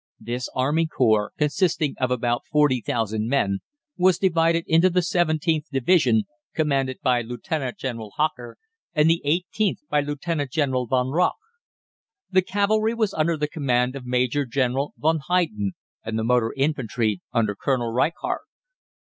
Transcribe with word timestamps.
This 0.19 0.49
Army 0.55 0.87
Corps, 0.87 1.31
consisting 1.37 1.93
of 1.99 2.09
about 2.09 2.47
40,000 2.51 3.27
men, 3.27 3.59
was 3.97 4.17
divided 4.17 4.63
into 4.65 4.89
the 4.89 5.01
17th 5.01 5.65
Division, 5.71 6.23
commanded 6.55 6.97
by 7.03 7.21
Lieutenant 7.21 7.77
General 7.77 8.09
Hocker, 8.17 8.57
and 8.95 9.07
the 9.07 9.21
18th 9.23 9.87
by 9.91 10.01
Lieutenant 10.01 10.49
General 10.49 10.87
von 10.87 11.09
Rauch. 11.11 11.37
The 12.31 12.41
cavalry 12.41 12.95
was 12.95 13.13
under 13.13 13.37
the 13.37 13.47
command 13.47 13.95
of 13.95 14.07
Major 14.07 14.43
General 14.43 14.95
von 14.97 15.19
Heyden, 15.27 15.73
and 16.03 16.17
the 16.17 16.23
motor 16.23 16.51
infantry 16.57 17.21
under 17.31 17.53
Colonel 17.53 17.91
Reichardt. 17.93 18.41